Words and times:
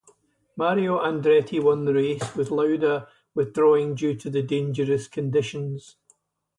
Mario 0.57 0.97
Andretti 0.99 1.59
won 1.61 1.85
the 1.85 1.93
race, 1.93 2.35
with 2.35 2.49
Lauda 2.49 3.07
withdrawing 3.35 3.93
due 3.93 4.15
to 4.15 4.31
the 4.31 4.41
dangerous 4.41 5.07
conditions. 5.07 5.97